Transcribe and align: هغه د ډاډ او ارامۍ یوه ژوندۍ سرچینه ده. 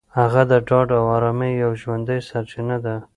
هغه 0.17 0.41
د 0.51 0.53
ډاډ 0.67 0.87
او 0.99 1.05
ارامۍ 1.17 1.51
یوه 1.63 1.75
ژوندۍ 1.81 2.19
سرچینه 2.29 2.77
ده. 2.85 2.95